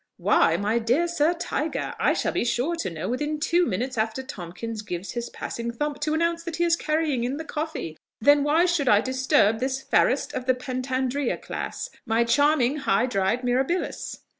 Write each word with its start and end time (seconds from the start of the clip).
"Why, 0.17 0.57
my 0.57 0.79
dear 0.79 1.07
Sir 1.07 1.35
Tiger, 1.35 1.93
I 1.99 2.13
shall 2.13 2.31
be 2.31 2.43
sure 2.43 2.75
to 2.77 2.89
know 2.89 3.07
within 3.07 3.39
two 3.39 3.67
minutes 3.67 3.99
after 3.99 4.23
Tomkins 4.23 4.81
gives 4.81 5.11
his 5.11 5.29
passing 5.29 5.69
thump 5.69 5.99
to 5.99 6.15
announce 6.15 6.41
that 6.41 6.55
he 6.55 6.63
is 6.63 6.75
carrying 6.75 7.23
in 7.23 7.37
the 7.37 7.45
coffee; 7.45 7.95
then 8.19 8.43
why 8.43 8.65
should 8.65 8.89
I 8.89 8.99
disturb 9.01 9.59
this 9.59 9.79
fairest 9.83 10.33
of 10.33 10.47
the 10.47 10.55
Pentandria 10.55 11.37
class? 11.39 11.91
my 12.03 12.23
charming 12.23 12.77
high 12.77 13.05
dried 13.05 13.43
mirabilis?" 13.43 14.21